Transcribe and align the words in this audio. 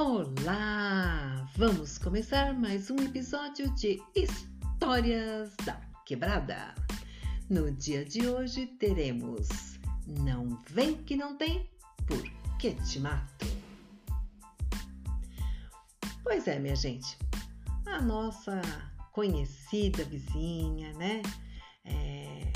Olá! 0.00 1.44
Vamos 1.56 1.98
começar 1.98 2.54
mais 2.54 2.88
um 2.88 2.94
episódio 2.98 3.68
de 3.74 4.00
Histórias 4.14 5.52
da 5.66 5.74
Quebrada. 6.06 6.72
No 7.50 7.68
dia 7.72 8.04
de 8.04 8.28
hoje 8.28 8.68
teremos 8.78 9.48
Não 10.06 10.56
Vem 10.70 10.94
Que 11.02 11.16
Não 11.16 11.36
Tem, 11.36 11.68
Por 12.06 12.22
Que 12.60 12.74
Te 12.74 13.00
Mato? 13.00 13.44
Pois 16.22 16.46
é, 16.46 16.60
minha 16.60 16.76
gente, 16.76 17.18
a 17.84 18.00
nossa 18.00 18.62
conhecida 19.10 20.04
vizinha, 20.04 20.92
né? 20.92 21.22
É, 21.84 22.52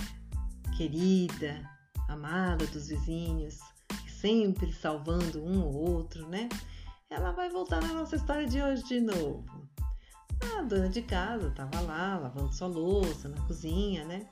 querida, 0.77 1.68
amada 2.09 2.65
dos 2.68 2.87
vizinhos, 2.87 3.59
sempre 4.06 4.73
salvando 4.73 5.43
um 5.43 5.65
ou 5.65 5.74
outro, 5.74 6.29
né? 6.29 6.48
Ela 7.12 7.30
vai 7.30 7.51
voltar 7.51 7.83
na 7.83 7.93
nossa 7.93 8.16
história 8.16 8.47
de 8.47 8.62
hoje 8.62 8.83
de 8.84 8.98
novo. 8.98 9.45
A 10.57 10.62
dona 10.62 10.89
de 10.89 11.02
casa 11.02 11.48
estava 11.48 11.79
lá 11.83 12.16
lavando 12.16 12.51
sua 12.55 12.69
louça 12.69 13.29
na 13.29 13.38
cozinha, 13.43 14.02
né? 14.07 14.27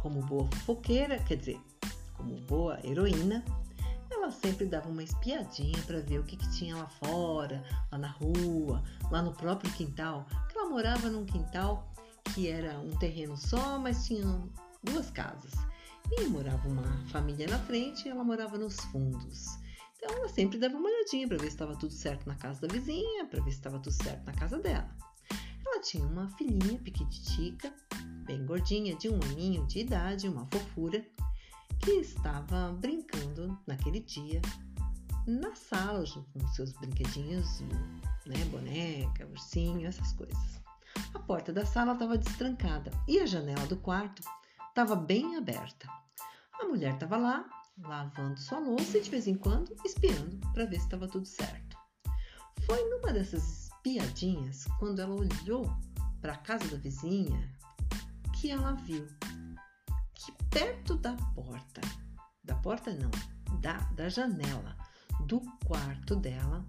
Como 0.00 0.22
boa 0.22 0.46
fofoqueira, 0.46 1.18
quer 1.18 1.36
dizer, 1.36 1.60
como 2.16 2.40
boa 2.46 2.80
heroína, 2.82 3.44
ela 4.10 4.30
sempre 4.30 4.64
dava 4.64 4.88
uma 4.88 5.02
espiadinha 5.02 5.78
para 5.86 6.00
ver 6.00 6.20
o 6.20 6.24
que, 6.24 6.38
que, 6.38 6.50
tinha 6.52 6.74
lá 6.74 6.88
fora, 6.88 7.62
lá 7.92 7.98
na 7.98 8.08
rua, 8.08 8.82
lá 9.10 9.20
no 9.20 9.34
próprio 9.34 9.70
quintal. 9.74 10.26
Que 10.48 10.56
ela 10.56 10.70
morava 10.70 11.10
num 11.10 11.26
quintal 11.26 11.92
que 12.34 12.48
era 12.48 12.78
um 12.78 12.96
terreno 12.96 13.36
só, 13.36 13.78
mas 13.78 14.06
tinha 14.06 14.24
duas 14.82 15.10
casas. 15.10 15.52
E 16.10 16.24
morava 16.24 16.66
uma 16.66 17.06
família 17.08 17.46
na 17.46 17.58
frente 17.58 18.06
e 18.06 18.10
ela 18.10 18.24
morava 18.24 18.56
nos 18.56 18.80
fundos. 18.86 19.60
Então 20.02 20.16
ela 20.16 20.28
sempre 20.28 20.58
dava 20.58 20.78
uma 20.78 20.88
olhadinha 20.88 21.28
para 21.28 21.36
ver 21.36 21.44
se 21.44 21.48
estava 21.48 21.76
tudo 21.76 21.92
certo 21.92 22.26
na 22.26 22.34
casa 22.34 22.66
da 22.66 22.72
vizinha, 22.72 23.26
para 23.26 23.42
ver 23.42 23.50
se 23.50 23.58
estava 23.58 23.78
tudo 23.78 23.92
certo 23.92 24.24
na 24.24 24.32
casa 24.32 24.58
dela. 24.58 24.88
Ela 25.66 25.82
tinha 25.82 26.06
uma 26.06 26.26
filhinha 26.38 26.78
pequititica, 26.78 27.70
bem 28.24 28.44
gordinha, 28.46 28.96
de 28.96 29.10
um 29.10 29.20
aninho 29.30 29.66
de 29.66 29.80
idade, 29.80 30.26
uma 30.26 30.46
fofura, 30.46 31.04
que 31.80 31.90
estava 31.92 32.72
brincando 32.72 33.58
naquele 33.66 34.00
dia 34.00 34.40
na 35.26 35.54
sala 35.54 36.02
com 36.32 36.48
seus 36.48 36.72
brinquedinhos, 36.72 37.60
né, 38.26 38.42
boneca, 38.50 39.26
ursinho, 39.26 39.86
essas 39.86 40.12
coisas. 40.14 40.60
A 41.12 41.18
porta 41.18 41.52
da 41.52 41.66
sala 41.66 41.92
estava 41.92 42.16
destrancada 42.16 42.90
e 43.06 43.20
a 43.20 43.26
janela 43.26 43.66
do 43.66 43.76
quarto 43.76 44.22
estava 44.68 44.96
bem 44.96 45.36
aberta. 45.36 45.86
A 46.60 46.64
mulher 46.64 46.94
estava 46.94 47.16
lá, 47.16 47.48
lavando 47.82 48.38
sua 48.38 48.58
louça 48.58 48.98
e 48.98 49.02
de 49.02 49.10
vez 49.10 49.26
em 49.26 49.34
quando 49.34 49.74
espiando 49.84 50.38
para 50.52 50.64
ver 50.66 50.78
se 50.78 50.84
estava 50.84 51.08
tudo 51.08 51.26
certo. 51.26 51.76
Foi 52.66 52.82
numa 52.88 53.12
dessas 53.12 53.70
espiadinhas, 53.82 54.66
quando 54.78 55.00
ela 55.00 55.14
olhou 55.14 55.70
para 56.20 56.34
a 56.34 56.38
casa 56.38 56.68
da 56.68 56.76
vizinha, 56.76 57.52
que 58.38 58.50
ela 58.50 58.72
viu 58.72 59.06
que 60.14 60.32
perto 60.50 60.96
da 60.96 61.16
porta, 61.34 61.80
da 62.44 62.54
porta 62.56 62.92
não, 62.92 63.10
da, 63.60 63.78
da 63.94 64.08
janela 64.08 64.76
do 65.26 65.40
quarto 65.64 66.16
dela, 66.16 66.64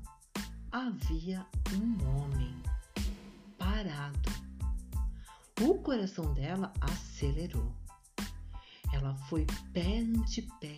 havia 0.72 1.46
um 1.74 2.18
homem 2.18 2.62
parado. 3.58 4.30
O 5.62 5.76
coração 5.80 6.34
dela 6.34 6.72
acelerou. 6.82 7.72
Ela 8.94 9.16
foi 9.30 9.46
pé 9.74 10.00
ante 10.00 10.42
pé 10.60 10.76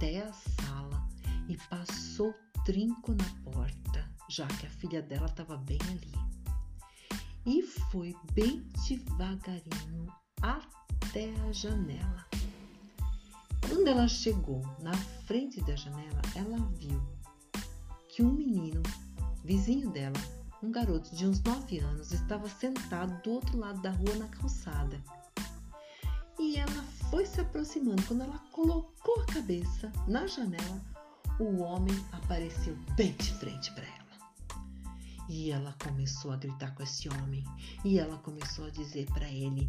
até 0.00 0.22
a 0.22 0.32
sala 0.32 1.06
e 1.46 1.58
passou 1.68 2.34
trinco 2.64 3.12
na 3.12 3.52
porta, 3.52 4.10
já 4.30 4.46
que 4.46 4.66
a 4.66 4.70
filha 4.70 5.02
dela 5.02 5.26
estava 5.26 5.58
bem 5.58 5.78
ali. 5.90 6.14
E 7.44 7.62
foi 7.62 8.16
bem 8.32 8.66
devagarinho 8.88 10.10
até 10.40 11.34
a 11.46 11.52
janela. 11.52 12.24
Quando 13.68 13.88
ela 13.88 14.08
chegou 14.08 14.62
na 14.80 14.94
frente 15.26 15.60
da 15.60 15.76
janela, 15.76 16.22
ela 16.34 16.56
viu 16.78 17.02
que 18.08 18.22
um 18.22 18.32
menino, 18.32 18.82
vizinho 19.44 19.90
dela, 19.90 20.16
um 20.62 20.72
garoto 20.72 21.14
de 21.14 21.26
uns 21.26 21.42
9 21.42 21.78
anos, 21.78 22.10
estava 22.10 22.48
sentado 22.48 23.22
do 23.22 23.32
outro 23.32 23.58
lado 23.58 23.82
da 23.82 23.90
rua 23.90 24.16
na 24.16 24.28
calçada. 24.28 24.98
Foi 27.10 27.26
se 27.26 27.40
aproximando. 27.40 28.02
Quando 28.04 28.22
ela 28.22 28.38
colocou 28.52 29.20
a 29.20 29.32
cabeça 29.32 29.90
na 30.06 30.26
janela, 30.28 30.80
o 31.40 31.60
homem 31.60 31.94
apareceu 32.12 32.76
bem 32.96 33.12
de 33.14 33.34
frente 33.34 33.72
para 33.72 33.84
ela. 33.84 34.00
E 35.28 35.50
ela 35.50 35.74
começou 35.84 36.32
a 36.32 36.36
gritar 36.36 36.74
com 36.74 36.82
esse 36.84 37.08
homem. 37.08 37.44
E 37.84 37.98
ela 37.98 38.16
começou 38.18 38.66
a 38.66 38.70
dizer 38.70 39.06
para 39.06 39.28
ele: 39.28 39.68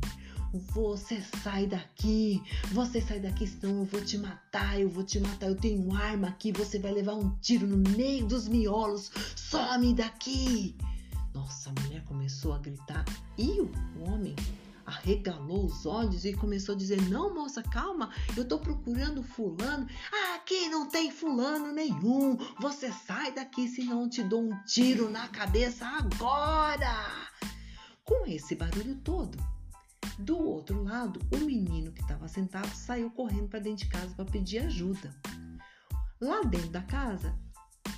Você 0.74 1.22
sai 1.41 1.66
daqui, 1.66 2.44
você 2.72 3.02
sai 3.02 3.19
daqui, 3.19 3.47
senão 3.47 3.79
eu 3.79 3.85
vou 3.85 4.03
te 4.03 4.18
matar, 4.19 4.79
eu 4.79 4.90
vou 4.90 5.03
te 5.03 5.19
matar. 5.19 5.47
Eu 5.47 5.56
tenho 5.56 5.94
arma 5.96 6.28
aqui, 6.28 6.52
você 6.52 6.78
vai 6.78 6.91
levar 6.91 7.16
um 7.16 7.35
tiro 7.38 7.66
no 7.66 7.78
meio 7.91 8.28
dos 8.28 8.47
miolos. 8.47 9.12
Some 9.35 9.94
daqui! 9.94 10.75
Nossa, 11.34 11.69
a 11.69 11.81
mulher 11.81 12.03
começou 12.06 12.53
a 12.53 12.59
gritar 12.59 13.06
e 13.38 13.62
o 13.62 13.72
homem 14.03 14.35
arregalou 14.86 15.66
os 15.66 15.86
olhos 15.86 16.25
e 16.25 16.34
começou 16.34 16.75
a 16.75 16.78
dizer: 16.78 17.02
Não, 17.09 17.34
moça, 17.34 17.62
calma, 17.64 18.09
eu 18.36 18.47
tô 18.47 18.59
procurando 18.59 19.24
fulano. 19.24 19.88
Aqui 20.36 20.69
não 20.69 20.88
tem 20.88 21.12
fulano 21.12 21.72
nenhum. 21.72 22.38
Você 22.59 22.91
sai 22.91 23.31
daqui, 23.34 23.68
senão 23.68 24.03
eu 24.03 24.09
te 24.09 24.24
dou 24.24 24.41
um 24.41 24.64
tiro 24.66 25.09
na 25.09 25.28
cabeça 25.28 25.86
agora. 25.86 27.30
Com 28.03 28.25
esse 28.25 28.56
barulho 28.56 28.96
todo, 29.03 29.38
do 30.20 30.38
outro 30.38 30.84
lado, 30.84 31.20
o 31.34 31.38
menino 31.38 31.91
que 31.91 32.02
estava 32.02 32.28
sentado 32.28 32.74
saiu 32.75 33.09
correndo 33.12 33.47
para 33.47 33.59
dentro 33.59 33.86
de 33.86 33.91
casa 33.91 34.14
para 34.16 34.25
pedir 34.25 34.59
ajuda. 34.59 35.16
Lá 36.20 36.41
dentro 36.41 36.70
da 36.70 36.81
casa 36.81 37.36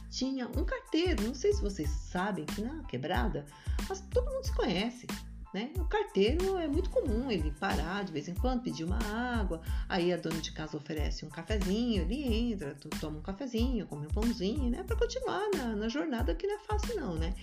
tinha 0.10 0.48
um 0.48 0.64
carteiro. 0.64 1.24
Não 1.24 1.34
sei 1.34 1.54
se 1.54 1.62
vocês 1.62 1.90
sabem 1.90 2.46
que 2.46 2.62
na 2.62 2.84
quebrada 2.84 3.46
mas 3.90 4.02
todo 4.02 4.32
mundo 4.32 4.46
se 4.46 4.54
conhece. 4.54 5.08
Né? 5.54 5.72
O 5.78 5.86
carteiro 5.86 6.58
é 6.58 6.68
muito 6.68 6.90
comum 6.90 7.30
ele 7.30 7.52
parar 7.52 8.04
de 8.04 8.12
vez 8.12 8.28
em 8.28 8.34
quando, 8.34 8.64
pedir 8.64 8.84
uma 8.84 8.98
água, 8.98 9.62
aí 9.88 10.12
a 10.12 10.18
dona 10.18 10.42
de 10.42 10.52
casa 10.52 10.76
oferece 10.76 11.24
um 11.26 11.30
cafezinho, 11.30 12.02
ele 12.02 12.52
entra, 12.52 12.76
toma 13.00 13.20
um 13.20 13.22
cafezinho, 13.22 13.86
come 13.86 14.08
um 14.08 14.10
pãozinho, 14.10 14.72
né? 14.72 14.82
Para 14.82 14.96
continuar 14.96 15.48
na, 15.56 15.76
na, 15.76 15.88
jornada 15.88 16.34
que 16.34 16.48
não 16.48 16.56
é 16.56 16.60
fácil 16.60 16.96
não, 16.96 17.16
né? 17.16 17.36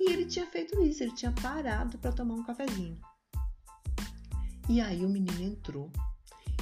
E 0.00 0.10
ele 0.10 0.24
tinha 0.24 0.44
feito 0.46 0.82
isso, 0.82 1.04
ele 1.04 1.14
tinha 1.14 1.30
parado 1.30 1.96
para 1.98 2.10
tomar 2.10 2.34
um 2.34 2.42
cafezinho. 2.42 2.98
E 4.68 4.80
aí 4.80 5.04
o 5.04 5.08
menino 5.08 5.40
entrou 5.40 5.88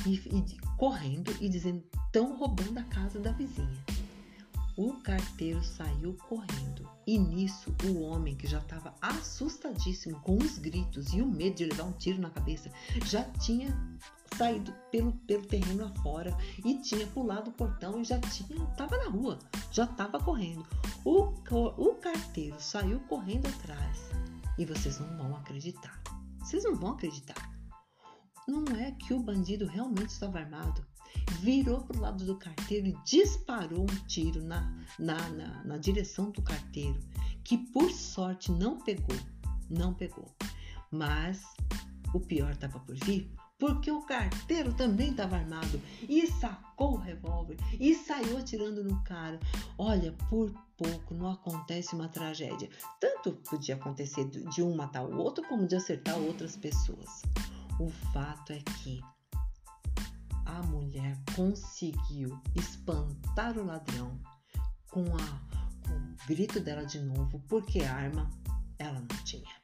e, 0.06 0.16
e 0.16 0.58
correndo 0.76 1.34
e 1.40 1.48
dizendo, 1.48 1.82
estão 2.06 2.36
roubando 2.36 2.78
a 2.78 2.84
casa 2.84 3.18
da 3.18 3.32
vizinha. 3.32 3.82
O 4.76 4.94
carteiro 4.94 5.62
saiu 5.62 6.16
correndo 6.28 6.88
e 7.06 7.16
nisso 7.16 7.72
o 7.84 8.00
homem, 8.00 8.34
que 8.34 8.46
já 8.46 8.58
estava 8.58 8.92
assustadíssimo 9.00 10.18
com 10.20 10.36
os 10.36 10.58
gritos 10.58 11.12
e 11.12 11.22
o 11.22 11.26
medo 11.26 11.56
de 11.56 11.66
levar 11.66 11.84
um 11.84 11.92
tiro 11.92 12.20
na 12.20 12.28
cabeça, 12.30 12.68
já 13.04 13.22
tinha 13.38 13.68
saído 14.36 14.74
pelo, 14.90 15.12
pelo 15.12 15.46
terreno 15.46 15.84
afora 15.84 16.36
e 16.64 16.80
tinha 16.80 17.06
pulado 17.06 17.50
o 17.50 17.52
portão 17.52 18.00
e 18.00 18.04
já 18.04 18.18
tinha 18.20 18.64
estava 18.64 18.96
na 18.96 19.08
rua, 19.10 19.38
já 19.70 19.84
estava 19.84 20.18
correndo. 20.18 20.66
O, 21.04 21.32
o 21.78 21.94
carteiro 21.94 22.56
saiu 22.58 22.98
correndo 23.00 23.46
atrás 23.46 24.10
e 24.58 24.64
vocês 24.64 24.98
não 24.98 25.16
vão 25.16 25.36
acreditar. 25.36 26.02
Vocês 26.40 26.64
não 26.64 26.74
vão 26.74 26.92
acreditar. 26.92 27.54
Não 28.48 28.64
é 28.76 28.90
que 28.90 29.14
o 29.14 29.20
bandido 29.20 29.66
realmente 29.66 30.10
estava 30.10 30.40
armado 30.40 30.84
virou 31.44 31.82
para 31.82 31.98
o 31.98 32.00
lado 32.00 32.24
do 32.24 32.38
carteiro 32.38 32.86
e 32.86 32.96
disparou 33.04 33.82
um 33.82 34.06
tiro 34.06 34.42
na, 34.42 34.62
na, 34.98 35.28
na, 35.28 35.64
na 35.64 35.76
direção 35.76 36.30
do 36.30 36.40
carteiro, 36.40 36.98
que 37.44 37.58
por 37.58 37.90
sorte 37.92 38.50
não 38.50 38.80
pegou, 38.80 39.18
não 39.68 39.92
pegou. 39.92 40.34
Mas 40.90 41.42
o 42.14 42.20
pior 42.20 42.52
estava 42.52 42.80
por 42.80 42.96
vir, 43.04 43.30
porque 43.58 43.90
o 43.90 44.00
carteiro 44.06 44.72
também 44.72 45.10
estava 45.10 45.36
armado 45.36 45.78
e 46.08 46.26
sacou 46.26 46.94
o 46.94 46.98
revólver 46.98 47.58
e 47.78 47.94
saiu 47.94 48.38
atirando 48.38 48.82
no 48.82 49.04
cara. 49.04 49.38
Olha, 49.76 50.12
por 50.30 50.50
pouco 50.78 51.12
não 51.12 51.30
acontece 51.30 51.94
uma 51.94 52.08
tragédia. 52.08 52.70
Tanto 52.98 53.32
podia 53.50 53.74
acontecer 53.74 54.24
de 54.24 54.62
um 54.62 54.74
matar 54.74 55.04
o 55.04 55.18
outro, 55.18 55.46
como 55.46 55.66
de 55.66 55.76
acertar 55.76 56.16
outras 56.16 56.56
pessoas. 56.56 57.20
O 57.78 57.90
fato 58.14 58.50
é 58.54 58.60
que 58.60 59.02
a 60.44 60.62
mulher 60.62 61.16
conseguiu 61.34 62.38
espantar 62.54 63.58
o 63.58 63.64
ladrão 63.64 64.20
com, 64.90 65.04
a, 65.16 65.88
com 65.88 65.94
o 65.94 66.26
grito 66.26 66.60
dela 66.60 66.84
de 66.84 67.00
novo, 67.00 67.42
porque 67.48 67.80
arma 67.80 68.30
ela 68.78 69.00
não 69.00 69.24
tinha. 69.24 69.63